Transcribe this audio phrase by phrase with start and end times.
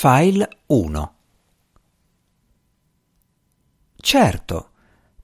[0.00, 1.14] File 1
[3.96, 4.70] Certo,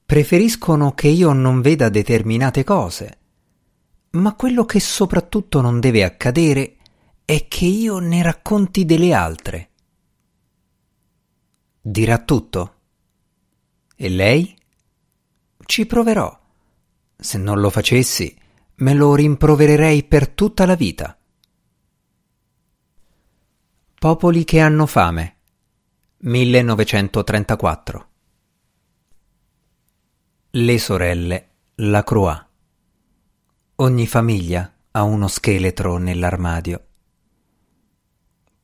[0.05, 3.19] preferiscono che io non veda determinate cose,
[4.11, 6.79] ma quello che soprattutto non deve accadere
[7.25, 9.71] è che io ne racconti delle altre.
[11.81, 12.75] Dirà tutto.
[13.95, 14.59] E lei?
[15.65, 16.37] Ci proverò.
[17.17, 18.37] Se non lo facessi,
[18.79, 21.17] me lo rimprovererei per tutta la vita.
[24.05, 25.37] Popoli che hanno fame
[26.19, 28.09] 1934
[30.51, 32.45] Le sorelle La Croix
[33.77, 36.87] Ogni famiglia ha uno scheletro nell'armadio.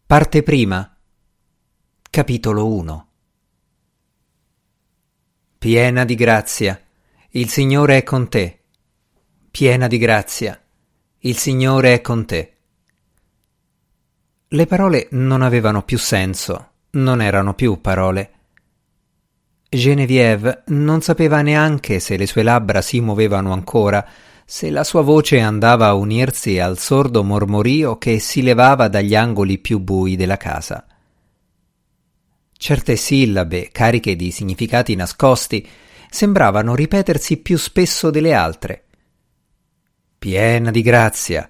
[0.05, 0.95] Parte prima
[2.11, 3.09] Capitolo 1
[5.57, 6.79] Piena di grazia,
[7.31, 8.65] il Signore è con te.
[9.51, 10.63] Piena di grazia,
[11.21, 12.57] il Signore è con te.
[14.53, 18.31] Le parole non avevano più senso, non erano più parole.
[19.69, 24.05] Genevieve non sapeva neanche se le sue labbra si muovevano ancora,
[24.45, 29.59] se la sua voce andava a unirsi al sordo mormorio che si levava dagli angoli
[29.59, 30.85] più bui della casa.
[32.53, 35.65] Certe sillabe, cariche di significati nascosti,
[36.11, 38.87] sembravano ripetersi più spesso delle altre.
[40.19, 41.49] Piena di grazia,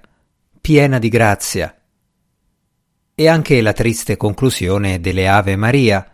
[0.61, 1.75] piena di grazia
[3.21, 6.11] e anche la triste conclusione delle Ave Maria.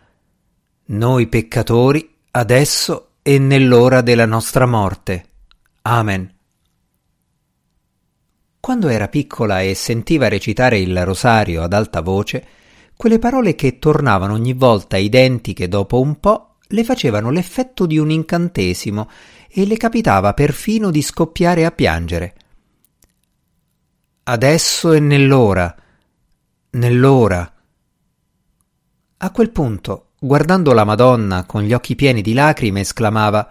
[0.87, 5.25] Noi peccatori, adesso e nell'ora della nostra morte.
[5.83, 6.35] Amen.
[8.59, 12.45] Quando era piccola e sentiva recitare il rosario ad alta voce,
[12.97, 18.11] quelle parole che tornavano ogni volta identiche dopo un po' le facevano l'effetto di un
[18.11, 19.09] incantesimo
[19.47, 22.35] e le capitava perfino di scoppiare a piangere.
[24.23, 25.73] Adesso e nell'ora,
[26.71, 27.53] nell'ora.
[29.17, 33.49] A quel punto, guardando la Madonna con gli occhi pieni di lacrime, esclamava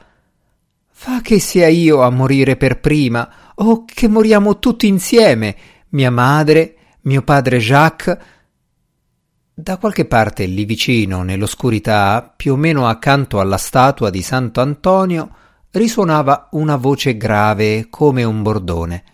[0.99, 5.57] Fa che sia io a morire per prima, o che moriamo tutti insieme,
[5.91, 8.17] mia madre, mio padre Jacques.
[9.53, 15.35] Da qualche parte lì vicino, nell'oscurità, più o meno accanto alla statua di Santo Antonio,
[15.71, 19.05] risuonava una voce grave come un bordone.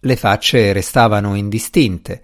[0.00, 2.22] Le facce restavano indistinte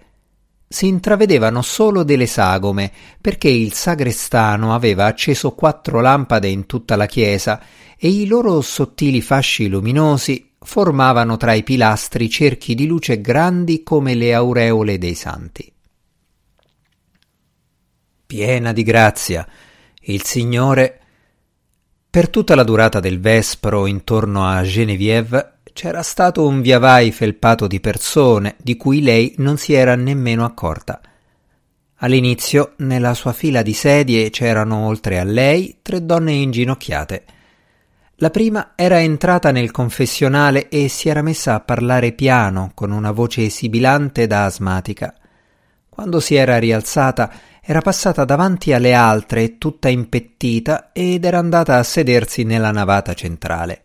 [0.73, 2.91] si intravedevano solo delle sagome,
[3.21, 7.61] perché il sagrestano aveva acceso quattro lampade in tutta la chiesa
[7.95, 14.15] e i loro sottili fasci luminosi formavano tra i pilastri cerchi di luce grandi come
[14.15, 15.71] le aureole dei santi.
[18.25, 19.47] Piena di grazia,
[20.01, 21.01] il Signore.
[22.09, 27.79] Per tutta la durata del vespro intorno a Genevieve c'era stato un viavai felpato di
[27.79, 31.01] persone di cui lei non si era nemmeno accorta.
[31.97, 37.23] All'inizio, nella sua fila di sedie c'erano oltre a lei tre donne inginocchiate.
[38.17, 43.11] La prima era entrata nel confessionale e si era messa a parlare piano con una
[43.11, 45.15] voce sibilante da asmatica.
[45.89, 47.31] Quando si era rialzata
[47.61, 53.82] era passata davanti alle altre tutta impettita ed era andata a sedersi nella navata centrale.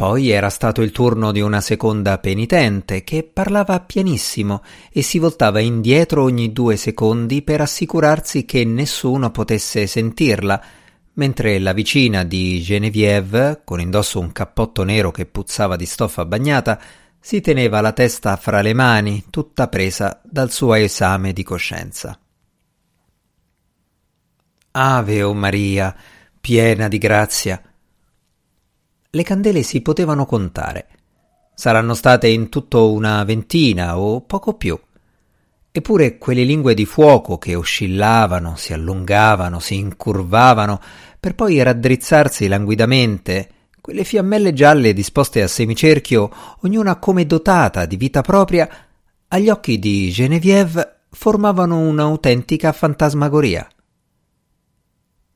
[0.00, 5.60] Poi era stato il turno di una seconda penitente che parlava pianissimo e si voltava
[5.60, 10.64] indietro ogni due secondi per assicurarsi che nessuno potesse sentirla,
[11.12, 16.80] mentre la vicina di Genevieve, con indosso un cappotto nero che puzzava di stoffa bagnata,
[17.20, 22.18] si teneva la testa fra le mani, tutta presa dal suo esame di coscienza.
[24.70, 25.94] Ave o Maria,
[26.40, 27.62] piena di grazia,
[29.12, 30.86] le candele si potevano contare.
[31.54, 34.78] Saranno state in tutto una ventina o poco più.
[35.72, 40.80] Eppure quelle lingue di fuoco che oscillavano, si allungavano, si incurvavano,
[41.18, 43.50] per poi raddrizzarsi languidamente,
[43.80, 48.68] quelle fiammelle gialle disposte a semicerchio, ognuna come dotata di vita propria,
[49.28, 53.68] agli occhi di Genevieve formavano un'autentica fantasmagoria.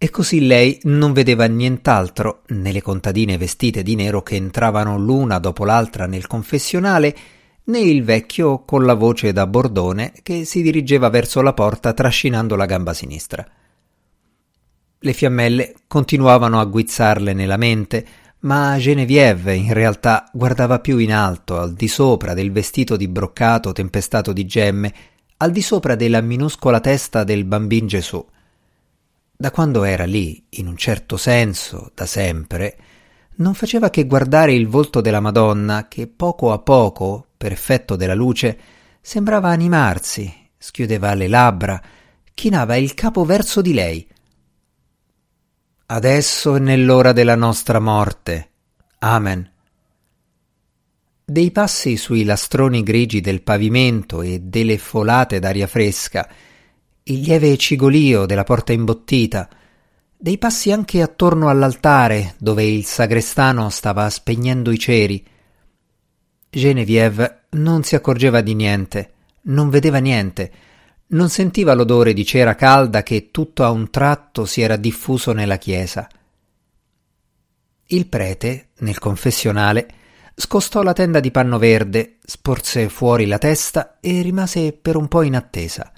[0.05, 5.39] E così lei non vedeva nient'altro né le contadine vestite di nero che entravano l'una
[5.39, 7.17] dopo l'altra nel confessionale,
[7.65, 12.55] né il vecchio con la voce da bordone che si dirigeva verso la porta trascinando
[12.55, 13.49] la gamba sinistra.
[14.99, 18.07] Le fiammelle continuavano a guizzarle nella mente,
[18.41, 23.73] ma Genevieve in realtà guardava più in alto, al di sopra del vestito di broccato
[23.73, 24.95] tempestato di gemme,
[25.39, 28.23] al di sopra della minuscola testa del bambin Gesù
[29.37, 32.77] da quando era lì, in un certo senso, da sempre,
[33.37, 38.15] non faceva che guardare il volto della Madonna che poco a poco, per effetto della
[38.15, 38.59] luce,
[39.01, 41.83] sembrava animarsi, schiudeva le labbra,
[42.33, 44.07] chinava il capo verso di lei.
[45.87, 48.51] Adesso è nell'ora della nostra morte.
[49.01, 49.51] Amen.
[51.27, 56.29] Dei passi sui lastroni grigi del pavimento e delle folate d'aria fresca,
[57.07, 59.47] il lieve cigolio della porta imbottita,
[60.17, 65.23] dei passi anche attorno all'altare dove il sagrestano stava spegnendo i ceri.
[66.49, 69.13] Genevieve non si accorgeva di niente,
[69.43, 70.53] non vedeva niente,
[71.09, 75.59] non sentiva l'odore di cera calda che tutto a un tratto si era diffuso nella
[75.59, 76.09] chiesa.
[77.89, 79.89] Il prete, nel confessionale,
[80.35, 85.21] scostò la tenda di panno verde, sporse fuori la testa e rimase per un po'
[85.21, 85.93] in attesa.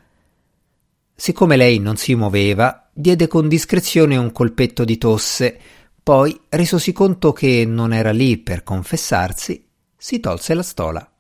[1.19, 5.59] Siccome lei non si muoveva, diede con discrezione un colpetto di tosse,
[6.03, 9.67] poi, resosi conto che non era lì per confessarsi,
[9.97, 11.11] si tolse la stola.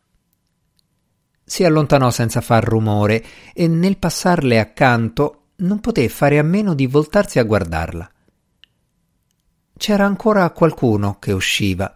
[1.42, 6.86] Si allontanò senza far rumore e nel passarle accanto non poté fare a meno di
[6.86, 8.10] voltarsi a guardarla.
[9.78, 11.92] C'era ancora qualcuno che usciva.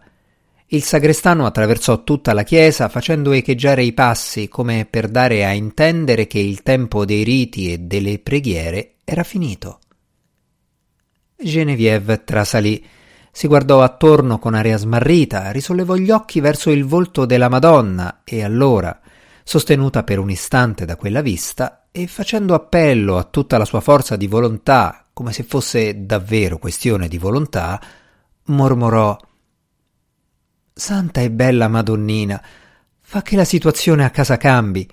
[0.73, 6.27] Il sagrestano attraversò tutta la chiesa facendo echeggiare i passi come per dare a intendere
[6.27, 9.79] che il tempo dei riti e delle preghiere era finito.
[11.35, 12.85] Genevieve trasalì,
[13.33, 18.41] si guardò attorno con aria smarrita, risollevò gli occhi verso il volto della Madonna e
[18.41, 18.97] allora,
[19.43, 24.15] sostenuta per un istante da quella vista e facendo appello a tutta la sua forza
[24.15, 27.77] di volontà, come se fosse davvero questione di volontà,
[28.45, 29.17] mormorò
[30.73, 32.41] Santa e bella Madonnina,
[32.99, 34.89] fa che la situazione a casa cambi.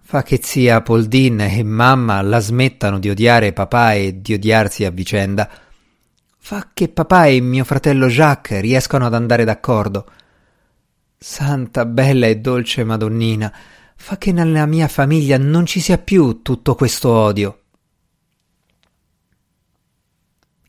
[0.00, 4.90] Fa che zia Poldin e mamma la smettano di odiare papà e di odiarsi a
[4.90, 5.50] vicenda.
[6.38, 10.10] Fa che papà e mio fratello Jacques riescano ad andare d'accordo.
[11.18, 13.52] Santa, bella e dolce Madonnina,
[13.96, 17.62] fa che nella mia famiglia non ci sia più tutto questo odio.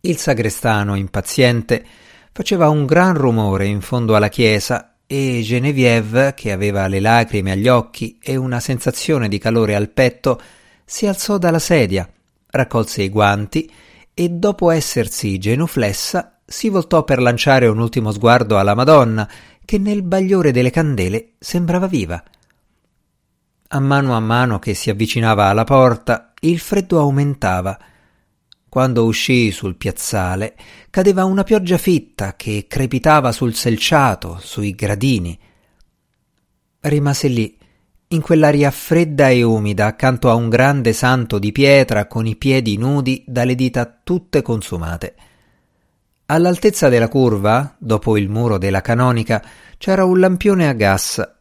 [0.01, 1.86] Il sagrestano, impaziente,
[2.31, 7.67] faceva un gran rumore in fondo alla chiesa e Genevieve, che aveva le lacrime agli
[7.67, 10.39] occhi e una sensazione di calore al petto,
[10.85, 12.07] si alzò dalla sedia,
[12.51, 13.71] raccolse i guanti
[14.13, 19.29] e dopo essersi genuflessa si voltò per lanciare un ultimo sguardo alla Madonna,
[19.63, 22.21] che nel bagliore delle candele sembrava viva.
[23.67, 27.77] A mano a mano che si avvicinava alla porta, il freddo aumentava.
[28.69, 30.56] Quando uscì sul piazzale,
[30.89, 35.38] cadeva una pioggia fitta che crepitava sul selciato, sui gradini.
[36.81, 37.57] Rimase lì,
[38.10, 42.77] in quell'aria fredda e umida, accanto a un grande santo di pietra con i piedi
[42.77, 45.15] nudi dalle dita tutte consumate.
[46.27, 49.44] All'altezza della curva, dopo il muro della canonica,
[49.77, 51.38] c'era un lampione a gas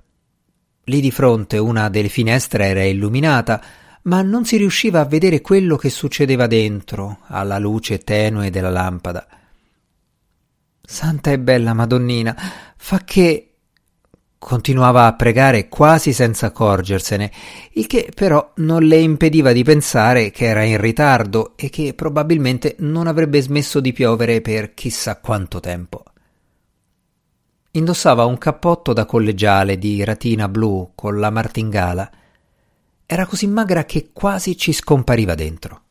[0.89, 3.63] Lì di fronte una delle finestre era illuminata,
[4.09, 9.27] ma non si riusciva a vedere quello che succedeva dentro, alla luce tenue della lampada.
[10.81, 12.35] Santa e bella Madonnina,
[12.75, 13.43] fa che
[14.39, 17.31] continuava a pregare quasi senza accorgersene,
[17.73, 22.77] il che però non le impediva di pensare che era in ritardo e che probabilmente
[22.79, 26.03] non avrebbe smesso di piovere per chissà quanto tempo.
[27.73, 32.11] Indossava un cappotto da collegiale di ratina blu con la martingala.
[33.11, 35.83] Era così magra che quasi ci scompariva dentro.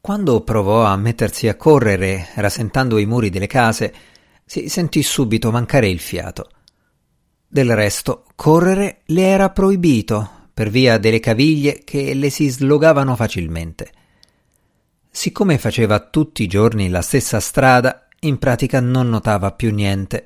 [0.00, 3.94] Quando provò a mettersi a correre, rasentando i muri delle case,
[4.46, 6.48] si sentì subito mancare il fiato.
[7.46, 13.92] Del resto, correre le era proibito per via delle caviglie che le si slogavano facilmente.
[15.10, 20.24] Siccome faceva tutti i giorni la stessa strada, in pratica non notava più niente.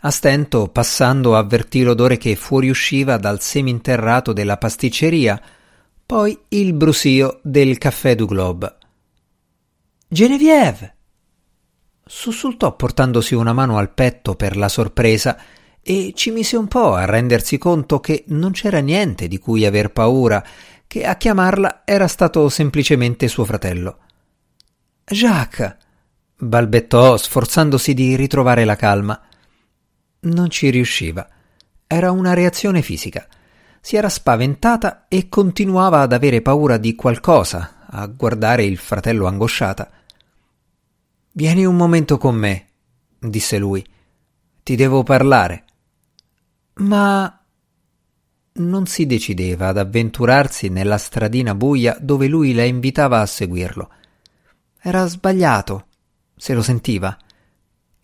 [0.00, 5.40] A stento, passando, avvertì l'odore che fuoriusciva dal seminterrato della pasticceria,
[6.04, 8.76] poi il brusio del caffè du Globe.
[10.08, 10.94] Genevieve!
[12.08, 15.36] sussultò portandosi una mano al petto per la sorpresa
[15.82, 19.90] e ci mise un po' a rendersi conto che non c'era niente di cui aver
[19.90, 20.44] paura,
[20.86, 23.98] che a chiamarla era stato semplicemente suo fratello.
[25.04, 25.76] Jacques!
[26.38, 29.20] balbettò sforzandosi di ritrovare la calma.
[30.20, 31.28] Non ci riusciva.
[31.86, 33.26] Era una reazione fisica.
[33.80, 39.90] Si era spaventata e continuava ad avere paura di qualcosa, a guardare il fratello angosciata.
[41.32, 42.66] Vieni un momento con me,
[43.18, 43.86] disse lui.
[44.62, 45.64] Ti devo parlare.
[46.74, 47.40] Ma
[48.54, 53.90] non si decideva ad avventurarsi nella stradina buia dove lui la invitava a seguirlo.
[54.80, 55.86] Era sbagliato,
[56.36, 57.16] se lo sentiva,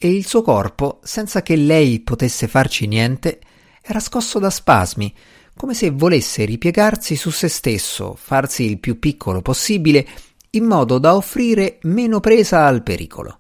[0.05, 3.39] e il suo corpo, senza che lei potesse farci niente,
[3.81, 5.15] era scosso da spasmi,
[5.57, 10.05] come se volesse ripiegarsi su se stesso, farsi il più piccolo possibile,
[10.51, 13.39] in modo da offrire meno presa al pericolo.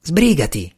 [0.00, 0.74] Sbrigati!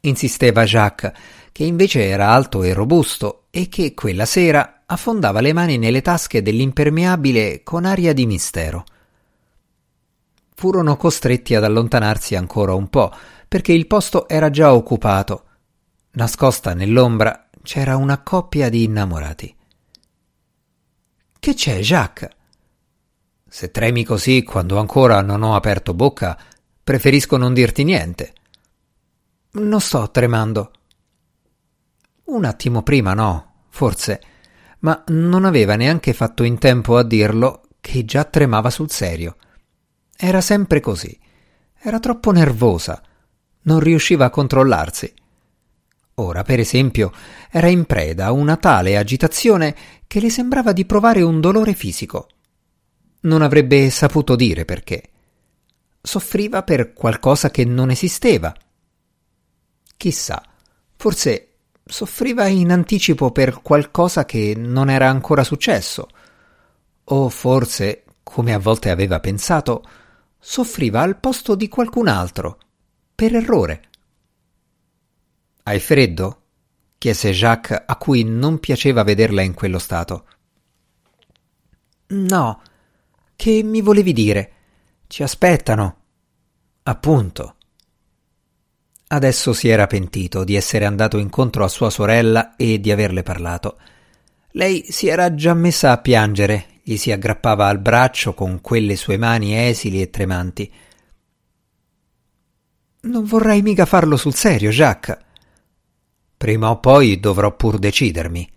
[0.00, 1.12] insisteva Jacques,
[1.52, 6.40] che invece era alto e robusto e che quella sera affondava le mani nelle tasche
[6.40, 8.86] dell'impermeabile con aria di mistero.
[10.54, 13.12] Furono costretti ad allontanarsi ancora un po',
[13.48, 15.44] perché il posto era già occupato.
[16.12, 19.56] Nascosta nell'ombra c'era una coppia di innamorati.
[21.38, 22.30] Che c'è, Jacques?
[23.48, 26.38] Se tremi così quando ancora non ho aperto bocca,
[26.82, 28.32] preferisco non dirti niente.
[29.52, 30.70] Non sto tremando.
[32.24, 34.22] Un attimo prima no, forse,
[34.78, 39.36] ma non aveva neanche fatto in tempo a dirlo che già tremava sul serio.
[40.24, 41.18] Era sempre così.
[41.76, 43.02] Era troppo nervosa.
[43.62, 45.12] Non riusciva a controllarsi.
[46.14, 47.10] Ora, per esempio,
[47.50, 49.74] era in preda a una tale agitazione
[50.06, 52.28] che le sembrava di provare un dolore fisico.
[53.22, 55.10] Non avrebbe saputo dire perché.
[56.00, 58.54] Soffriva per qualcosa che non esisteva
[59.96, 60.40] Chissà,
[60.94, 61.48] forse
[61.84, 66.06] soffriva in anticipo per qualcosa che non era ancora successo.
[67.06, 69.82] O forse, come a volte aveva pensato,
[70.44, 72.58] soffriva al posto di qualcun altro,
[73.14, 73.88] per errore.
[75.62, 76.38] Hai freddo?
[76.98, 80.26] chiese Jacques, a cui non piaceva vederla in quello stato.
[82.08, 82.60] No,
[83.36, 84.52] che mi volevi dire?
[85.06, 85.96] Ci aspettano.
[86.82, 87.56] Appunto.
[89.08, 93.78] Adesso si era pentito di essere andato incontro a sua sorella e di averle parlato.
[94.52, 99.16] Lei si era già messa a piangere, gli si aggrappava al braccio con quelle sue
[99.16, 100.72] mani esili e tremanti.
[103.02, 105.18] Non vorrai mica farlo sul serio, Jacques.
[106.36, 108.50] Prima o poi dovrò pur decidermi.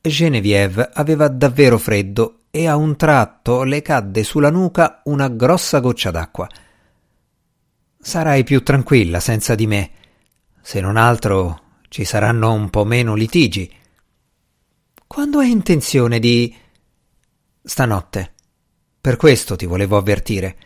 [0.00, 6.10] Genevieve aveva davvero freddo e a un tratto le cadde sulla nuca una grossa goccia
[6.10, 6.46] d'acqua.
[7.98, 9.90] Sarai più tranquilla senza di me.
[10.60, 13.70] Se non altro ci saranno un po' meno litigi.
[15.06, 16.54] Quando hai intenzione di...
[17.62, 18.34] Stanotte.
[19.00, 20.56] Per questo ti volevo avvertire.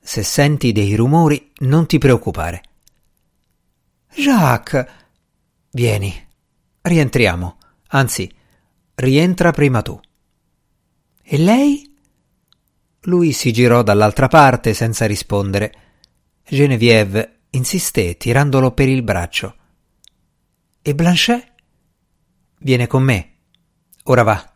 [0.00, 2.62] Se senti dei rumori, non ti preoccupare.
[4.14, 4.86] Jacques.
[5.70, 6.28] Vieni.
[6.80, 7.58] Rientriamo.
[7.88, 8.32] Anzi,
[8.94, 10.00] rientra prima tu.
[11.22, 11.96] E lei?
[13.02, 15.74] Lui si girò dall'altra parte senza rispondere
[16.44, 19.56] Genevieve insisté tirandolo per il braccio.
[20.82, 21.52] E Blanchet?
[22.58, 23.32] Viene con me.
[24.04, 24.52] Ora va.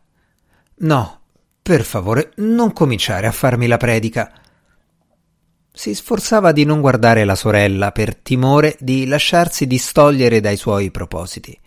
[0.79, 1.16] No,
[1.67, 4.31] per favore, non cominciare a farmi la predica.
[5.73, 11.59] Si sforzava di non guardare la sorella per timore di lasciarsi distogliere dai suoi propositi.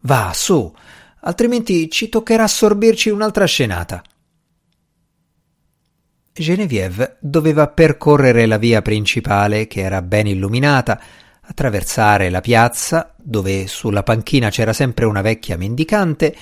[0.00, 0.74] Va, su,
[1.20, 4.02] altrimenti ci toccherà sorbirci un'altra scenata.
[6.32, 10.98] Genevieve doveva percorrere la via principale, che era ben illuminata,
[11.42, 16.34] attraversare la piazza, dove sulla panchina c'era sempre una vecchia mendicante,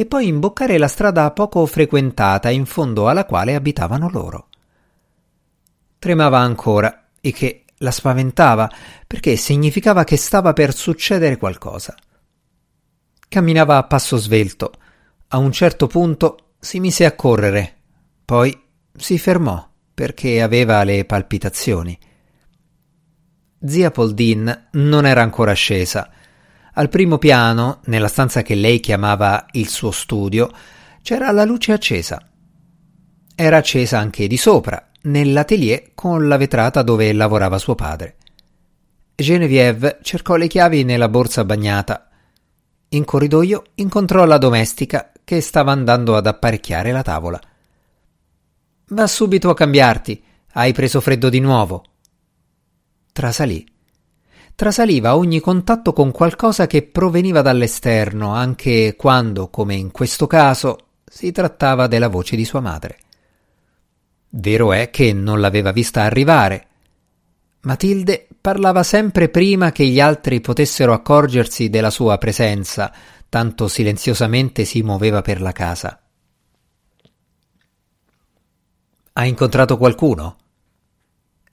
[0.00, 4.46] e poi imboccare la strada poco frequentata in fondo alla quale abitavano loro.
[5.98, 8.70] Tremava ancora, e che la spaventava,
[9.08, 11.96] perché significava che stava per succedere qualcosa.
[13.28, 14.70] Camminava a passo svelto.
[15.26, 17.78] A un certo punto si mise a correre,
[18.24, 18.56] poi
[18.96, 21.98] si fermò perché aveva le palpitazioni.
[23.66, 26.08] Zia Poldin non era ancora scesa.
[26.78, 30.48] Al primo piano, nella stanza che lei chiamava il suo studio,
[31.02, 32.24] c'era la luce accesa.
[33.34, 38.16] Era accesa anche di sopra, nell'atelier con la vetrata dove lavorava suo padre.
[39.12, 42.08] Genevieve cercò le chiavi nella borsa bagnata.
[42.90, 47.40] In corridoio incontrò la domestica che stava andando ad apparecchiare la tavola.
[48.90, 50.22] Va subito a cambiarti.
[50.52, 51.84] Hai preso freddo di nuovo.
[53.10, 53.66] Trasalì.
[54.58, 61.30] Trasaliva ogni contatto con qualcosa che proveniva dall'esterno, anche quando, come in questo caso, si
[61.30, 62.98] trattava della voce di sua madre.
[64.30, 66.66] Vero è che non l'aveva vista arrivare.
[67.60, 72.92] Matilde parlava sempre prima che gli altri potessero accorgersi della sua presenza,
[73.28, 76.00] tanto silenziosamente si muoveva per la casa.
[79.12, 80.36] Ha incontrato qualcuno?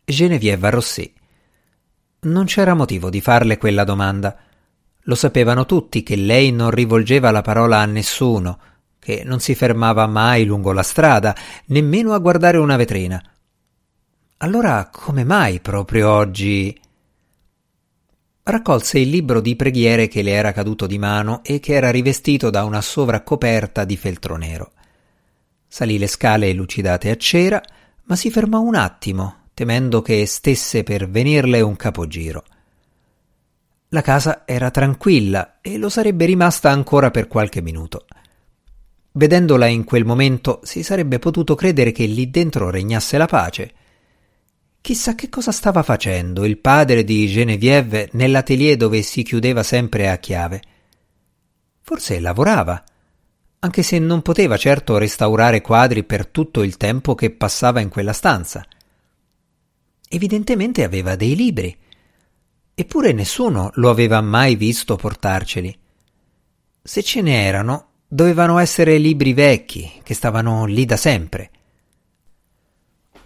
[0.04, 1.15] Genevieve arrossì.
[2.26, 4.36] Non c'era motivo di farle quella domanda.
[5.02, 8.60] Lo sapevano tutti che lei non rivolgeva la parola a nessuno,
[8.98, 11.36] che non si fermava mai lungo la strada,
[11.68, 13.22] nemmeno a guardare una vetrina.
[14.38, 16.80] Allora come mai proprio oggi?
[18.48, 22.52] raccolse il libro di preghiere che le era caduto di mano e che era rivestito
[22.52, 24.72] da una sovraccoperta di feltro nero.
[25.68, 27.62] Salì le scale lucidate a cera,
[28.04, 32.44] ma si fermò un attimo, temendo che stesse per venirle un capogiro.
[33.90, 38.06] La casa era tranquilla e lo sarebbe rimasta ancora per qualche minuto.
[39.14, 43.74] Vedendola in quel momento si sarebbe potuto credere che lì dentro regnasse la pace.
[44.82, 50.18] Chissà che cosa stava facendo il padre di Genevieve nell'atelier dove si chiudeva sempre a
[50.18, 50.62] chiave.
[51.80, 52.84] Forse lavorava,
[53.60, 58.12] anche se non poteva certo restaurare quadri per tutto il tempo che passava in quella
[58.12, 58.66] stanza.
[60.10, 61.76] Evidentemente aveva dei libri,
[62.74, 65.78] eppure nessuno lo aveva mai visto portarceli.
[66.82, 71.50] Se ce n'erano, Dovevano essere libri vecchi che stavano lì da sempre.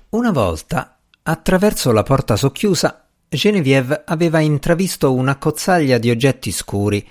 [0.09, 7.07] Una volta, attraverso la porta socchiusa, Genevieve aveva intravisto una cozzaglia di oggetti scuri,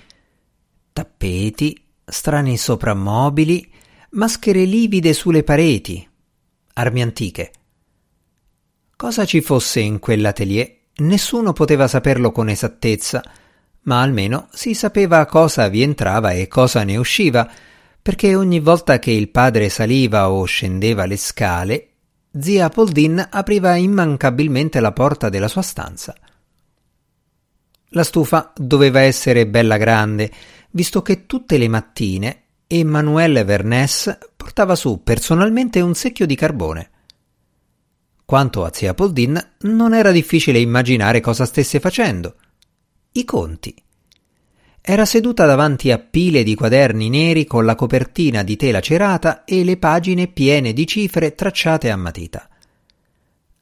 [0.92, 3.70] tappeti, strani soprammobili,
[4.12, 6.08] maschere livide sulle pareti,
[6.72, 7.52] armi antiche.
[8.98, 13.22] Cosa ci fosse in quell'atelier nessuno poteva saperlo con esattezza,
[13.82, 17.48] ma almeno si sapeva cosa vi entrava e cosa ne usciva,
[18.02, 21.88] perché ogni volta che il padre saliva o scendeva le scale,
[22.40, 26.12] zia Poldin apriva immancabilmente la porta della sua stanza.
[27.90, 30.28] La stufa doveva essere bella grande,
[30.70, 36.90] visto che tutte le mattine Emanuele Vernès portava su personalmente un secchio di carbone.
[38.28, 42.34] Quanto a zia Poldin, non era difficile immaginare cosa stesse facendo
[43.12, 43.74] i conti.
[44.82, 49.64] Era seduta davanti a pile di quaderni neri con la copertina di tela cerata e
[49.64, 52.50] le pagine piene di cifre tracciate a matita.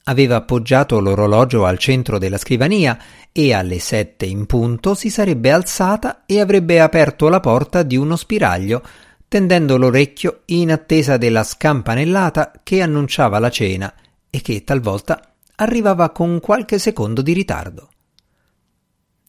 [0.03, 2.99] Aveva appoggiato l'orologio al centro della scrivania
[3.31, 8.17] e alle sette in punto si sarebbe alzata e avrebbe aperto la porta di uno
[8.17, 8.83] spiraglio,
[9.29, 13.93] tendendo l'orecchio in attesa della scampanellata che annunciava la cena
[14.37, 17.89] e che talvolta arrivava con qualche secondo di ritardo.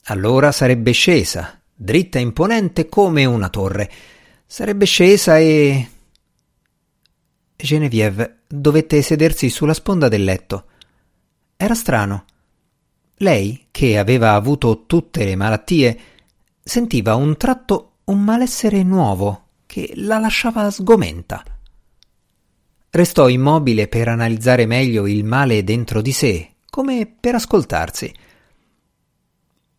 [0.04, 3.90] Allora sarebbe scesa, dritta e imponente come una torre.
[4.46, 5.90] Sarebbe scesa e.
[7.56, 10.66] Genevieve dovette sedersi sulla sponda del letto.
[11.56, 12.24] Era strano.
[13.16, 15.98] Lei, che aveva avuto tutte le malattie,
[16.62, 21.42] sentiva un tratto un malessere nuovo che la lasciava sgomenta.
[22.90, 28.12] Restò immobile per analizzare meglio il male dentro di sé, come per ascoltarsi.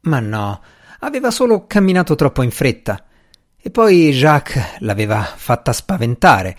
[0.02, 0.62] Ma no,
[1.00, 3.04] aveva solo camminato troppo in fretta.
[3.58, 6.58] E poi Jacques l'aveva fatta spaventare.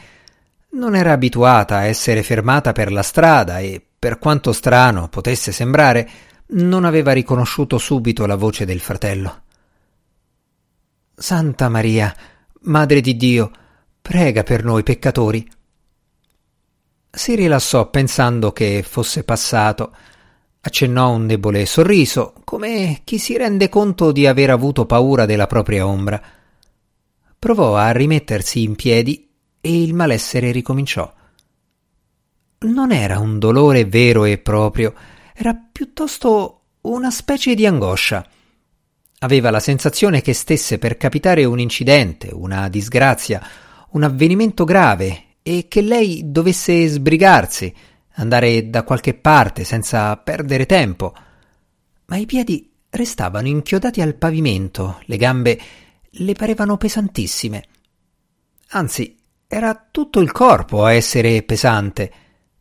[0.73, 6.09] Non era abituata a essere fermata per la strada e, per quanto strano potesse sembrare,
[6.49, 9.43] non aveva riconosciuto subito la voce del fratello.
[11.15, 12.15] Santa Maria,
[12.63, 13.51] Madre di Dio,
[14.03, 15.49] prega per noi peccatori.
[17.11, 19.93] Si rilassò pensando che fosse passato
[20.63, 25.87] Accennò un debole sorriso, come chi si rende conto di aver avuto paura della propria
[25.87, 26.21] ombra.
[27.39, 29.27] Provò a rimettersi in piedi
[29.59, 31.11] e il malessere ricominciò.
[32.59, 34.93] Non era un dolore vero e proprio,
[35.35, 38.27] era piuttosto una specie di angoscia.
[39.21, 43.43] Aveva la sensazione che stesse per capitare un incidente, una disgrazia,
[43.93, 47.75] un avvenimento grave e che lei dovesse sbrigarsi,
[48.15, 51.15] andare da qualche parte senza perdere tempo.
[52.07, 55.61] Ma i piedi restavano inchiodati al pavimento, le gambe
[56.11, 57.65] le parevano pesantissime.
[58.71, 62.13] Anzi, era tutto il corpo a essere pesante.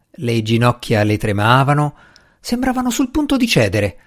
[0.10, 1.96] Le ginocchia le tremavano,
[2.40, 4.00] sembravano sul punto di cedere.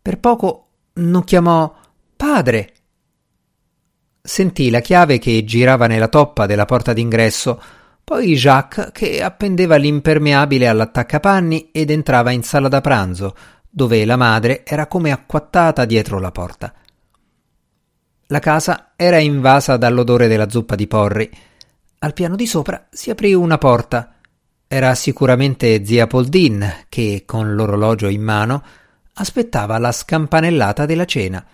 [0.00, 1.74] Per poco non chiamò
[2.16, 2.72] padre.
[4.26, 7.60] Sentì la chiave che girava nella toppa della porta d'ingresso
[8.04, 13.34] poi Jacques che appendeva l'impermeabile all'attaccapanni ed entrava in sala da pranzo,
[13.68, 16.74] dove la madre era come acquattata dietro la porta.
[18.26, 21.30] La casa era invasa dall'odore della zuppa di porri.
[22.00, 24.16] Al piano di sopra si aprì una porta.
[24.66, 28.62] Era sicuramente zia Poldin che, con l'orologio in mano,
[29.14, 31.44] aspettava la scampanellata della cena.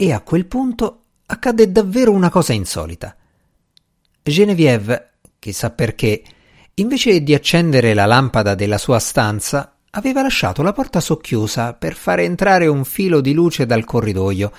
[0.00, 3.16] E a quel punto accadde davvero una cosa insolita.
[4.22, 6.22] Genevieve, chissà perché,
[6.74, 12.22] invece di accendere la lampada della sua stanza, aveva lasciato la porta socchiusa per fare
[12.22, 14.52] entrare un filo di luce dal corridoio.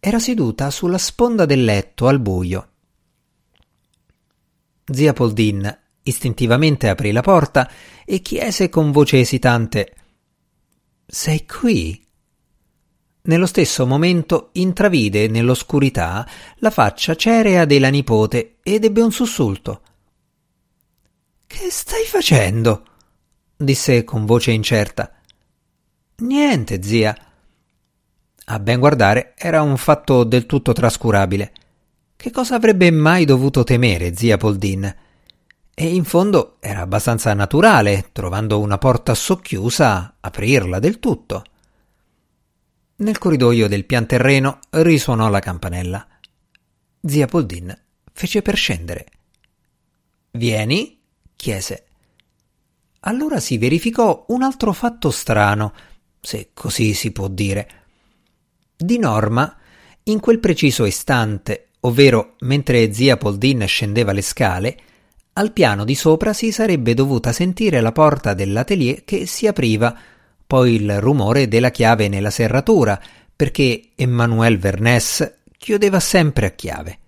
[0.00, 2.68] Era seduta sulla sponda del letto al buio.
[4.90, 7.70] Zia Poldin istintivamente aprì la porta
[8.04, 9.94] e chiese con voce esitante
[11.06, 12.06] Sei qui?
[13.28, 19.82] Nello stesso momento intravide nell'oscurità la faccia cerea della nipote ed ebbe un sussulto.
[21.46, 22.84] Che stai facendo?
[23.56, 25.12] disse con voce incerta.
[26.16, 27.16] Niente, zia.
[28.50, 31.52] A ben guardare era un fatto del tutto trascurabile.
[32.16, 34.96] Che cosa avrebbe mai dovuto temere zia Poldin?
[35.74, 41.44] E in fondo era abbastanza naturale, trovando una porta socchiusa, aprirla del tutto.
[43.00, 46.04] Nel corridoio del pian terreno risuonò la campanella.
[47.00, 47.72] Zia Poldin
[48.12, 49.06] fece per scendere.
[50.32, 51.00] Vieni?
[51.36, 51.84] chiese.
[53.00, 55.72] Allora si verificò un altro fatto strano,
[56.20, 57.68] se così si può dire.
[58.76, 59.56] Di norma,
[60.04, 64.80] in quel preciso istante, ovvero mentre zia Poldin scendeva le scale,
[65.34, 69.96] al piano di sopra si sarebbe dovuta sentire la porta dell'atelier che si apriva
[70.48, 72.98] poi il rumore della chiave nella serratura,
[73.36, 76.98] perché Emmanuel Vernès chiudeva sempre a chiave.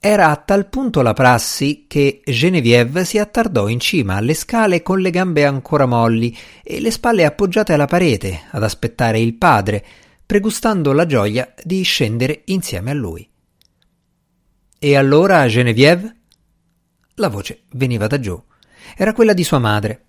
[0.00, 4.98] Era a tal punto la prassi che Geneviève si attardò in cima alle scale con
[4.98, 9.84] le gambe ancora molli e le spalle appoggiate alla parete ad aspettare il padre,
[10.26, 13.28] pregustando la gioia di scendere insieme a lui.
[14.80, 16.16] E allora Geneviève?
[17.14, 18.40] La voce veniva da giù.
[18.96, 20.06] Era quella di sua madre.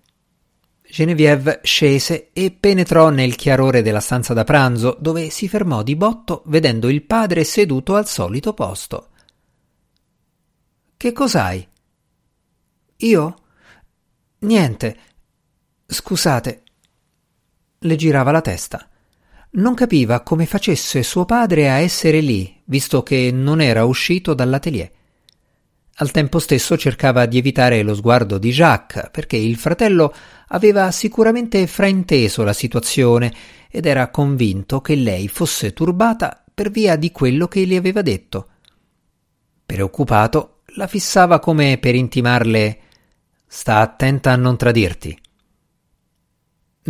[0.90, 6.42] Geneviève scese e penetrò nel chiarore della stanza da pranzo, dove si fermò di botto
[6.46, 9.08] vedendo il padre seduto al solito posto.
[10.96, 11.68] Che cos'hai?
[12.96, 13.36] Io?
[14.38, 14.98] Niente.
[15.86, 16.62] Scusate.
[17.80, 18.88] Le girava la testa.
[19.50, 24.90] Non capiva come facesse suo padre a essere lì, visto che non era uscito dall'atelier.
[26.00, 30.14] Al tempo stesso cercava di evitare lo sguardo di Jacques, perché il fratello
[30.48, 33.32] aveva sicuramente frainteso la situazione
[33.68, 38.48] ed era convinto che lei fosse turbata per via di quello che gli aveva detto.
[39.66, 42.78] Preoccupato, la fissava come per intimarle
[43.50, 45.18] Sta attenta a non tradirti.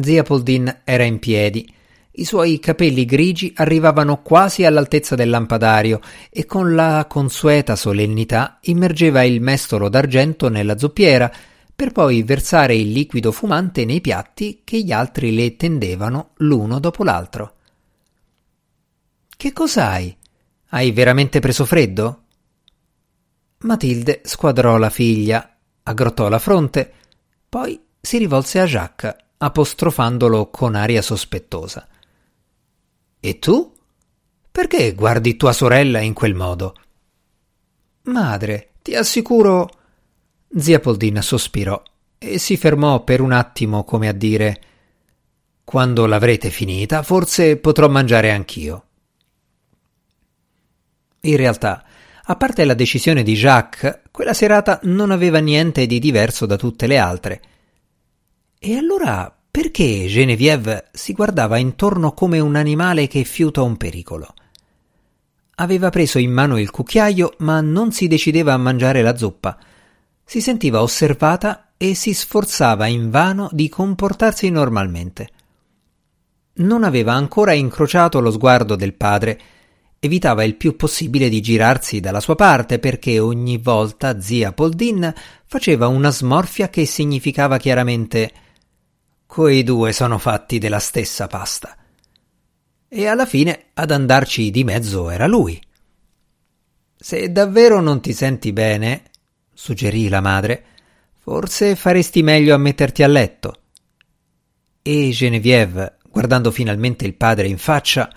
[0.00, 1.72] Zia Poldin era in piedi
[2.12, 9.22] i suoi capelli grigi arrivavano quasi all'altezza del lampadario e con la consueta solennità immergeva
[9.22, 11.30] il mestolo d'argento nella zoppiera
[11.76, 17.04] per poi versare il liquido fumante nei piatti che gli altri le tendevano l'uno dopo
[17.04, 17.54] l'altro.
[19.36, 20.16] Che cos'hai?
[20.70, 22.22] Hai veramente preso freddo?
[23.58, 26.92] Matilde squadrò la figlia, aggrottò la fronte,
[27.48, 31.86] poi si rivolse a Jacques, apostrofandolo con aria sospettosa.
[33.20, 33.74] E tu?
[34.50, 36.74] Perché guardi tua sorella in quel modo?
[38.02, 39.68] Madre, ti assicuro.
[40.56, 41.80] Zia Poldina sospirò
[42.18, 44.60] e si fermò per un attimo come a dire
[45.62, 48.84] Quando l'avrete finita, forse potrò mangiare anch'io.
[51.20, 51.84] In realtà,
[52.24, 56.86] a parte la decisione di Jacques, quella serata non aveva niente di diverso da tutte
[56.86, 57.42] le altre.
[58.58, 64.32] E allora perché Geneviève si guardava intorno come un animale che fiuta un pericolo.
[65.56, 69.58] Aveva preso in mano il cucchiaio, ma non si decideva a mangiare la zuppa.
[70.24, 75.28] Si sentiva osservata e si sforzava invano di comportarsi normalmente.
[76.58, 79.40] Non aveva ancora incrociato lo sguardo del padre,
[79.98, 85.12] evitava il più possibile di girarsi dalla sua parte perché ogni volta zia Poldin
[85.46, 88.46] faceva una smorfia che significava chiaramente
[89.28, 91.76] Quei due sono fatti della stessa pasta.
[92.88, 95.62] E alla fine ad andarci di mezzo era lui.
[96.96, 99.02] Se davvero non ti senti bene,
[99.52, 100.64] suggerì la madre,
[101.18, 103.60] forse faresti meglio a metterti a letto.
[104.80, 108.10] E Geneviève, guardando finalmente il padre in faccia,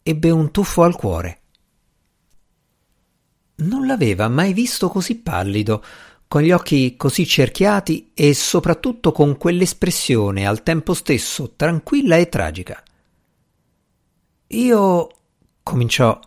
[0.00, 1.40] ebbe un tuffo al cuore.
[3.56, 5.84] Non l'aveva mai visto così pallido,
[6.32, 12.82] con gli occhi così cerchiati e soprattutto con quell'espressione al tempo stesso tranquilla e tragica.
[14.46, 15.08] Io.
[15.62, 16.18] cominciò.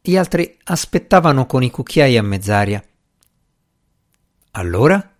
[0.00, 2.82] Gli altri aspettavano con i cucchiai a mezz'aria.
[4.50, 5.14] Allora?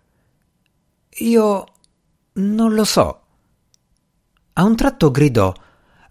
[1.19, 1.65] Io.
[2.33, 3.21] non lo so.
[4.51, 5.53] A un tratto gridò.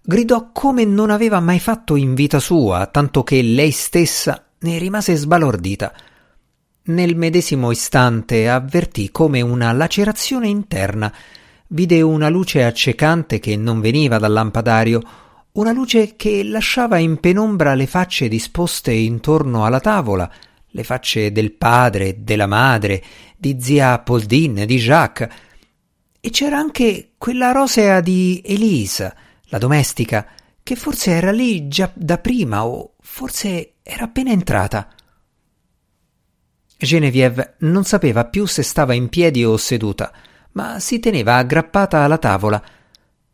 [0.01, 5.13] Gridò come non aveva mai fatto in vita sua, tanto che lei stessa ne rimase
[5.13, 5.93] sbalordita.
[6.87, 11.11] Nel medesimo istante avvertì come una lacerazione interna.
[11.69, 15.01] Vide una luce accecante che non veniva dal lampadario,
[15.53, 20.31] una luce che lasciava in penombra le facce disposte intorno alla tavola,
[20.67, 23.03] le facce del padre, della madre,
[23.35, 25.29] di zia Poldin, di Jacques.
[26.21, 30.27] E c'era anche quella rosea di Elisa, la domestica,
[30.61, 34.87] che forse era lì già da prima o forse era appena entrata.
[36.77, 40.11] Genevieve non sapeva più se stava in piedi o seduta,
[40.53, 42.61] ma si teneva aggrappata alla tavola.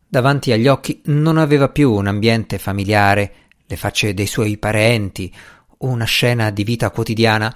[0.07, 3.33] Davanti agli occhi non aveva più un ambiente familiare,
[3.65, 5.33] le facce dei suoi parenti,
[5.79, 7.53] una scena di vita quotidiana,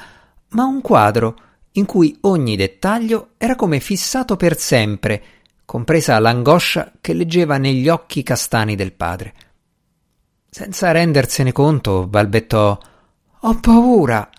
[0.50, 1.36] ma un quadro
[1.74, 5.24] in cui ogni dettaglio era come fissato per sempre,
[5.66, 9.34] compresa l'angoscia che leggeva negli occhi castani del padre.
[10.50, 12.78] Senza rendersene conto, balbettò
[13.42, 14.30] Ho paura.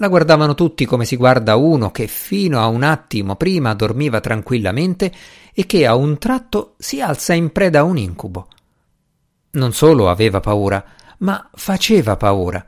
[0.00, 5.12] La guardavano tutti come si guarda uno che fino a un attimo prima dormiva tranquillamente
[5.52, 8.46] e che a un tratto si alza in preda a un incubo.
[9.50, 10.84] Non solo aveva paura,
[11.18, 12.64] ma faceva paura.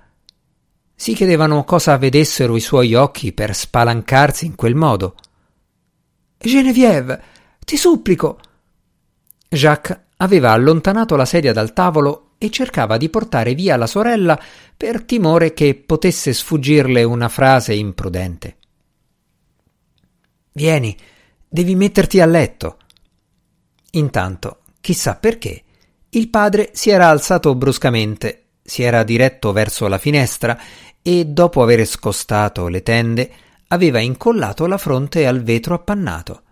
[0.92, 5.14] Si chiedevano cosa vedessero i suoi occhi per spalancarsi in quel modo.
[6.36, 7.22] Genevieve,
[7.64, 8.40] ti supplico.
[9.48, 14.38] Jacques aveva allontanato la sedia dal tavolo e cercava di portare via la sorella
[14.80, 18.56] per timore che potesse sfuggirle una frase imprudente.
[20.52, 20.96] Vieni,
[21.46, 22.78] devi metterti a letto.
[23.90, 25.64] Intanto, chissà perché,
[26.08, 30.58] il padre si era alzato bruscamente, si era diretto verso la finestra
[31.02, 33.30] e, dopo aver scostato le tende,
[33.68, 36.42] aveva incollato la fronte al vetro appannato.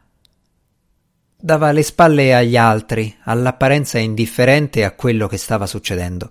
[1.35, 6.31] Dava le spalle agli altri, all'apparenza indifferente a quello che stava succedendo.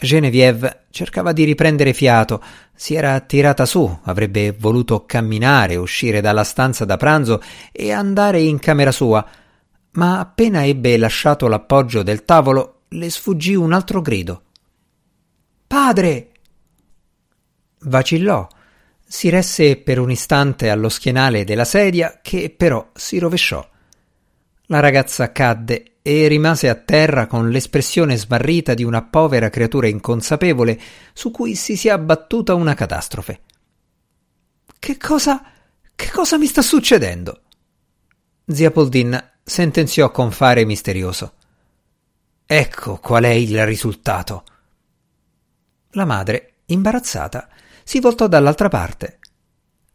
[0.00, 2.42] Genevieve cercava di riprendere fiato,
[2.74, 8.58] si era tirata su, avrebbe voluto camminare, uscire dalla stanza da pranzo e andare in
[8.58, 9.24] camera sua,
[9.92, 14.42] ma appena ebbe lasciato l'appoggio del tavolo le sfuggì un altro grido.
[15.66, 16.30] Padre!
[17.82, 18.46] Vacillò,
[19.06, 23.66] si resse per un istante allo schienale della sedia che però si rovesciò.
[24.66, 30.80] La ragazza cadde e rimase a terra con l'espressione smarrita di una povera creatura inconsapevole
[31.12, 33.40] su cui si sia abbattuta una catastrofe.
[34.78, 35.42] Che cosa.
[35.94, 37.42] che cosa mi sta succedendo?
[38.46, 41.34] Zia Poldin sentenziò con fare misterioso.
[42.46, 44.44] Ecco qual è il risultato.
[45.90, 47.48] La madre, imbarazzata,
[47.84, 49.18] si voltò dall'altra parte.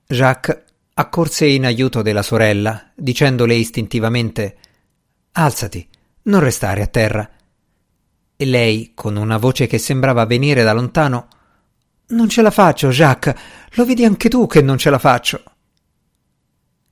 [0.07, 0.63] Jacques
[0.93, 4.57] accorse in aiuto della sorella, dicendole istintivamente
[5.37, 5.85] Alzati,
[6.25, 7.29] non restare a terra.
[8.35, 11.27] E lei, con una voce che sembrava venire da lontano
[12.07, 13.35] Non ce la faccio, Jacques,
[13.71, 15.43] lo vedi anche tu che non ce la faccio.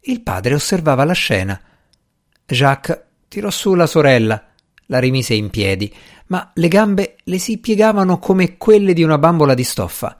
[0.01, 1.59] Il padre osservava la scena.
[2.45, 4.51] Jacques tirò su la sorella,
[4.87, 5.93] la rimise in piedi,
[6.27, 10.19] ma le gambe le si piegavano come quelle di una bambola di stoffa.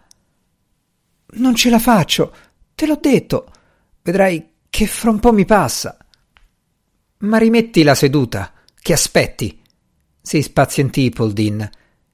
[1.35, 2.35] Non ce la faccio,
[2.75, 3.51] te l'ho detto.
[4.01, 5.97] Vedrai che fra un po' mi passa.
[7.19, 8.51] Ma rimetti la seduta,
[8.83, 9.61] che aspetti?
[10.21, 11.67] Si spazientì Poldin.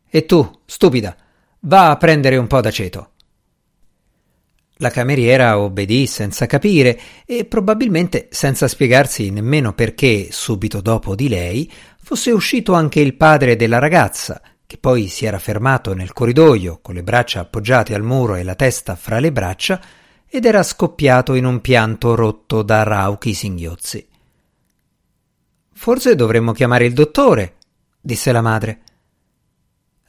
[0.08, 1.18] E tu, stupida,
[1.62, 3.10] va a prendere un po' d'aceto.
[4.76, 11.70] La cameriera obbedì senza capire e probabilmente senza spiegarsi nemmeno perché, subito dopo di lei,
[12.02, 16.94] fosse uscito anche il padre della ragazza, che poi si era fermato nel corridoio con
[16.94, 19.82] le braccia appoggiate al muro e la testa fra le braccia
[20.28, 24.09] ed era scoppiato in un pianto rotto da rauchi singhiozzi.
[25.80, 27.56] Forse dovremmo chiamare il dottore,
[28.02, 28.82] disse la madre.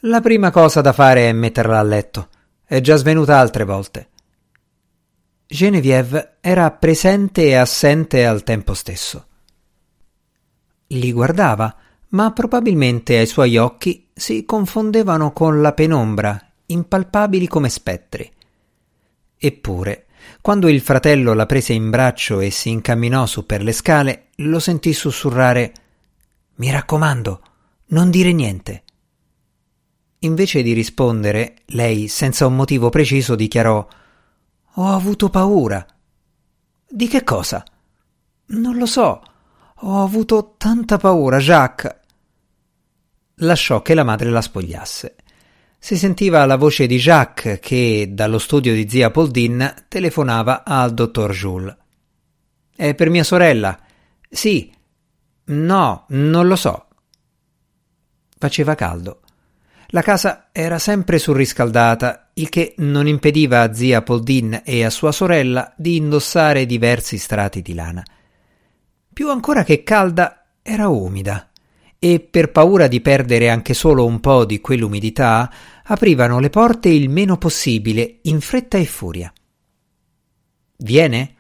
[0.01, 2.29] La prima cosa da fare è metterla a letto.
[2.65, 4.09] È già svenuta altre volte.
[5.47, 9.27] Genevieve era presente e assente al tempo stesso.
[10.89, 11.73] Li guardava,
[12.09, 18.29] ma probabilmente ai suoi occhi si confondevano con la penombra, impalpabili come spettri.
[19.39, 20.07] Eppure,
[20.41, 24.59] quando il fratello la prese in braccio e si incamminò su per le scale, lo
[24.59, 25.73] sentì sussurrare
[26.57, 27.43] Mi raccomando,
[27.87, 28.85] non dire niente.
[30.21, 33.87] Invece di rispondere, lei, senza un motivo preciso, dichiarò
[34.75, 35.85] Ho avuto paura.
[36.89, 37.65] Di che cosa?
[38.47, 39.23] Non lo so.
[39.83, 41.99] Ho avuto tanta paura, Jacques
[43.41, 45.17] lasciò che la madre la spogliasse.
[45.83, 51.33] Si sentiva la voce di Jacques che, dallo studio di zia Poldin, telefonava al dottor
[51.33, 51.75] Jules.
[52.77, 53.81] È per mia sorella.
[54.29, 54.71] Sì.
[55.47, 56.87] No, non lo so.
[58.39, 59.23] Faceva caldo.
[59.89, 65.13] La casa era sempre surriscaldata, il che non impediva a zia Poldin e a sua
[65.13, 68.05] sorella di indossare diversi strati di lana.
[69.11, 71.50] Più ancora che calda, era umida
[72.03, 75.53] e per paura di perdere anche solo un po' di quell'umidità
[75.85, 79.31] aprivano le porte il meno possibile, in fretta e furia.
[80.79, 81.35] Viene?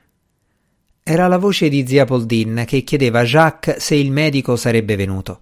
[1.03, 5.41] Era la voce di zia Poldin che chiedeva a Jacques se il medico sarebbe venuto.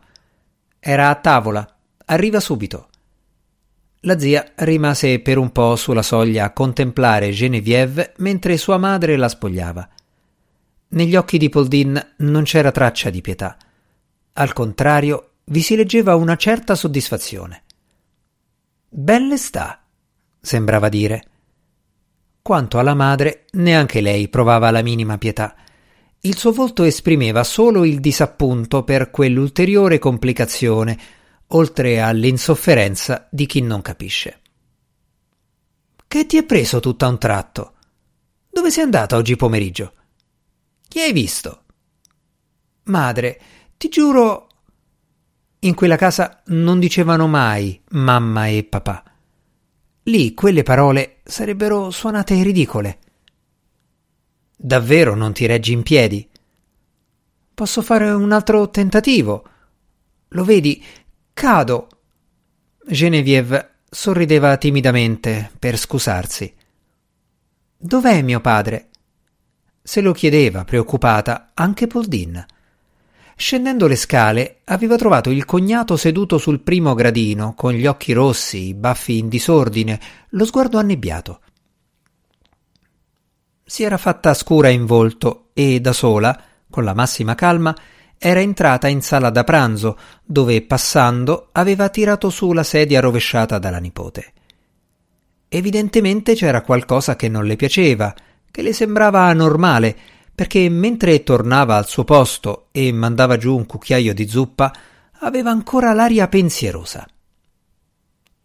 [0.79, 1.77] Era a tavola.
[2.05, 2.89] Arriva subito.
[4.03, 9.29] La zia rimase per un po' sulla soglia a contemplare Genevieve mentre sua madre la
[9.29, 9.89] spogliava.
[10.91, 13.57] Negli occhi di Poldin non c'era traccia di pietà.
[14.41, 17.65] Al contrario, vi si leggeva una certa soddisfazione.
[18.89, 19.85] Belle sta,
[20.41, 21.25] sembrava dire.
[22.41, 25.57] Quanto alla madre, neanche lei provava la minima pietà.
[26.21, 30.97] Il suo volto esprimeva solo il disappunto per quell'ulteriore complicazione,
[31.49, 34.41] oltre all'insofferenza di chi non capisce.
[36.07, 37.73] Che ti è preso tutto a un tratto?
[38.49, 39.95] Dove sei andata oggi pomeriggio?
[40.87, 41.65] Chi hai visto?
[42.85, 43.41] Madre,
[43.79, 44.49] ti giuro.
[45.61, 49.05] In quella casa non dicevano mai mamma e papà.
[50.03, 52.99] Lì quelle parole sarebbero suonate ridicole.
[54.57, 56.29] Davvero non ti reggi in piedi?
[57.55, 59.49] Posso fare un altro tentativo.
[60.31, 60.85] Lo vedi,
[61.33, 61.89] cado.
[62.85, 66.53] Genevieve sorrideva timidamente per scusarsi.
[67.77, 68.89] Dov'è mio padre?
[69.81, 72.45] Se lo chiedeva, preoccupata, anche Poldin.
[73.41, 78.67] Scendendo le scale, aveva trovato il cognato seduto sul primo gradino, con gli occhi rossi,
[78.67, 81.41] i baffi in disordine, lo sguardo annebbiato.
[83.65, 86.37] Si era fatta scura in volto e da sola,
[86.69, 87.73] con la massima calma,
[88.19, 93.79] era entrata in sala da pranzo, dove passando aveva tirato su la sedia rovesciata dalla
[93.79, 94.33] nipote.
[95.47, 98.13] Evidentemente c'era qualcosa che non le piaceva,
[98.51, 99.97] che le sembrava anormale,
[100.39, 104.73] perché mentre tornava al suo posto e mandava giù un cucchiaio di zuppa,
[105.19, 107.05] aveva ancora l'aria pensierosa.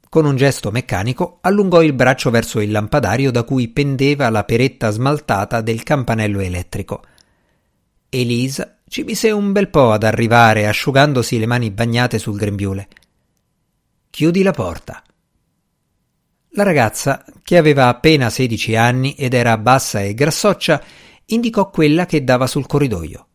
[0.09, 4.89] Con un gesto meccanico allungò il braccio verso il lampadario da cui pendeva la peretta
[4.89, 7.03] smaltata del campanello elettrico.
[8.09, 12.87] Elisa ci mise un bel po' ad arrivare, asciugandosi le mani bagnate sul grembiule.
[14.09, 15.03] Chiudi la porta.
[16.55, 20.81] La ragazza, che aveva appena sedici anni ed era bassa e grassoccia,
[21.25, 23.27] indicò quella che dava sul corridoio.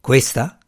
[0.00, 0.58] Questa?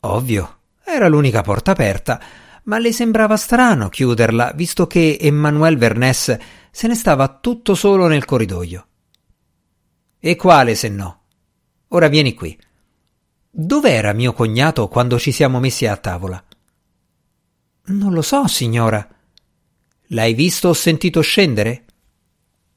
[0.00, 2.20] Ovvio, era l'unica porta aperta,
[2.64, 6.38] ma le sembrava strano chiuderla, visto che Emmanuel Vernès
[6.70, 8.86] se ne stava tutto solo nel corridoio.
[10.18, 11.22] E quale se no?
[11.88, 12.58] Ora vieni qui.
[13.50, 16.42] Dov'era mio cognato quando ci siamo messi a tavola?
[17.86, 19.06] Non lo so, signora.
[20.08, 21.84] L'hai visto o sentito scendere?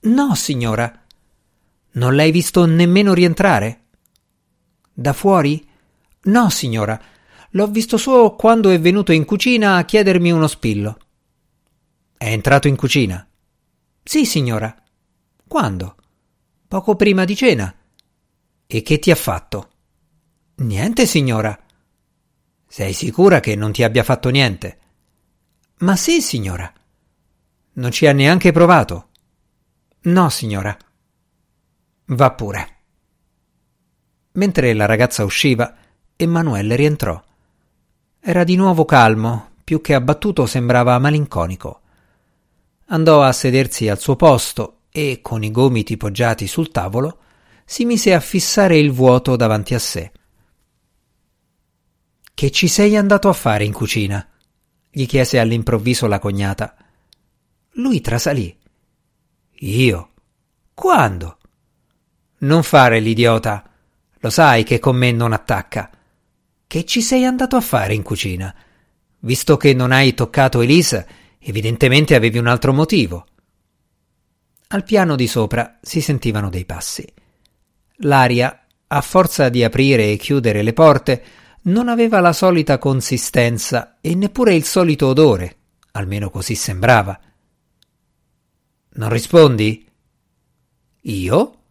[0.02, 1.03] No, signora.
[1.94, 3.86] Non l'hai visto nemmeno rientrare?
[4.94, 5.68] Da fuori?
[6.24, 7.00] No, signora.
[7.52, 10.98] L'ho visto solo quando è venuto in cucina a chiedermi uno spillo.
[12.18, 13.28] È entrato in cucina?
[14.04, 14.76] Sì, signora.
[15.48, 15.96] Quando?
[16.68, 17.74] Poco prima di cena.
[18.66, 19.70] E che ti ha fatto?
[20.56, 21.58] Niente, signora.
[22.68, 24.80] Sei sicura che non ti abbia fatto niente?
[25.80, 26.72] Ma sì, signora.
[27.74, 29.10] Non ci ha neanche provato?
[30.04, 30.76] No, signora.
[32.06, 32.68] Va pure.
[34.34, 35.76] Mentre la ragazza usciva,
[36.16, 37.22] Emanuele rientrò.
[38.20, 41.82] Era di nuovo calmo, più che abbattuto sembrava malinconico.
[42.88, 47.20] Andò a sedersi al suo posto e, con i gomiti poggiati sul tavolo,
[47.66, 50.12] si mise a fissare il vuoto davanti a sé.
[52.34, 54.28] Che ci sei andato a fare in cucina?
[54.96, 56.76] gli chiese all'improvviso la cognata.
[57.72, 58.56] Lui trasalì.
[59.62, 60.12] Io?
[60.76, 61.38] Quando?
[62.44, 63.64] Non fare l'idiota.
[64.20, 65.90] Lo sai che con me non attacca.
[66.68, 68.54] Che ci sei andato a fare in cucina?
[69.20, 71.06] Visto che non hai toccato Elisa,
[71.40, 73.26] evidentemente avevi un altro motivo.
[74.68, 77.08] Al piano di sopra si sentivano dei passi.
[77.98, 81.24] L'aria, a forza di aprire e chiudere le porte,
[81.64, 85.58] non aveva la solita consistenza e neppure il solito odore,
[85.92, 87.18] almeno così sembrava.
[88.96, 89.90] Non rispondi?
[91.02, 91.63] Io?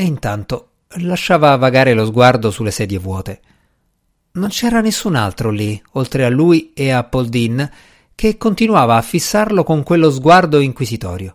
[0.00, 3.42] E intanto lasciava vagare lo sguardo sulle sedie vuote.
[4.34, 7.68] Non c'era nessun altro lì, oltre a lui e a Paul Dean,
[8.14, 11.34] che continuava a fissarlo con quello sguardo inquisitorio.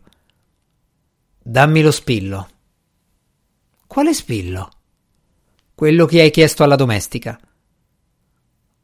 [1.42, 2.50] Dammi lo spillo.
[3.86, 4.70] Quale spillo?
[5.76, 7.38] Quello che hai chiesto alla domestica.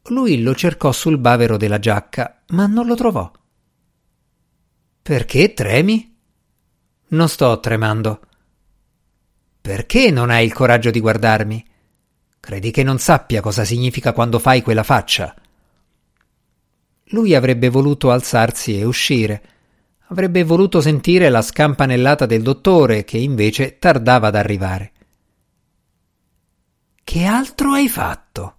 [0.08, 3.32] Lui lo cercò sul bavero della giacca, ma non lo trovò.
[5.00, 6.18] Perché tremi?
[7.08, 8.20] Non sto tremando.
[9.60, 11.64] Perché non hai il coraggio di guardarmi?
[12.40, 15.34] Credi che non sappia cosa significa quando fai quella faccia?
[17.12, 19.42] Lui avrebbe voluto alzarsi e uscire.
[20.08, 24.92] Avrebbe voluto sentire la scampanellata del dottore, che invece tardava ad arrivare.
[27.04, 28.56] Che altro hai fatto?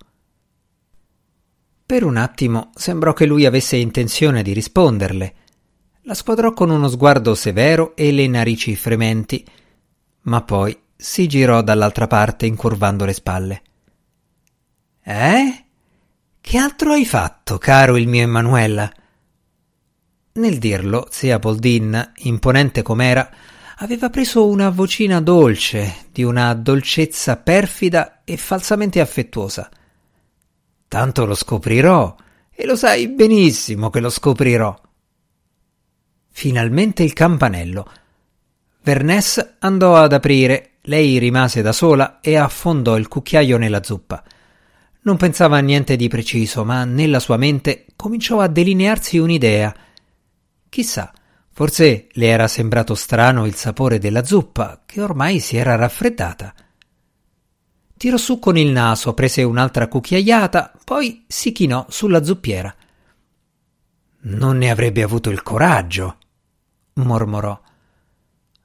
[1.86, 5.36] Per un attimo sembrò che lui avesse intenzione di risponderle.
[6.04, 9.46] La squadrò con uno sguardo severo e le narici frementi,
[10.22, 13.62] ma poi si girò dall'altra parte incurvando le spalle.
[15.04, 15.66] Eh?
[16.40, 18.92] Che altro hai fatto, caro il mio Emanuela?
[20.34, 23.28] Nel dirlo, zia Poldin, imponente com'era,
[23.78, 29.72] aveva preso una vocina dolce, di una dolcezza perfida e falsamente affettuosa.
[30.88, 32.16] Tanto lo scoprirò,
[32.52, 34.80] e lo sai benissimo che lo scoprirò.
[36.30, 37.92] Finalmente il campanello.
[38.84, 44.24] Vernès andò ad aprire, lei rimase da sola e affondò il cucchiaio nella zuppa.
[45.04, 49.76] Non pensava a niente di preciso, ma nella sua mente cominciò a delinearsi un'idea.
[50.70, 51.12] Chissà,
[51.52, 56.54] forse le era sembrato strano il sapore della zuppa, che ormai si era raffreddata.
[57.98, 62.74] Tirò su con il naso, prese un'altra cucchiaiata, poi si chinò sulla zuppiera.
[64.24, 66.18] Non ne avrebbe avuto il coraggio,
[66.94, 67.60] mormorò.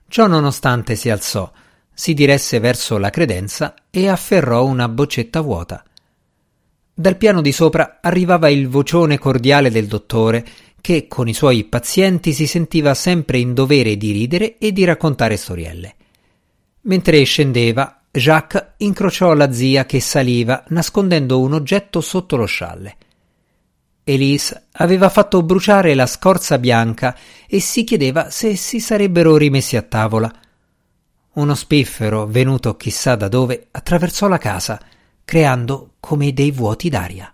[0.09, 1.51] Ciò nonostante si alzò,
[1.99, 5.83] si diresse verso la credenza e afferrò una boccetta vuota.
[6.93, 10.45] Dal piano di sopra arrivava il vocione cordiale del dottore,
[10.83, 15.39] che con i suoi pazienti si sentiva sempre in dovere di ridere e di raccontare
[15.39, 15.95] storielle.
[16.83, 22.97] Mentre scendeva, Jacques incrociò la zia che saliva nascondendo un oggetto sotto lo scialle.
[24.05, 27.17] Elise aveva fatto bruciare la scorza bianca
[27.49, 30.31] e si chiedeva se si sarebbero rimessi a tavola.
[31.37, 34.81] Uno spiffero, venuto chissà da dove, attraversò la casa,
[35.23, 37.31] creando come dei vuoti d'aria.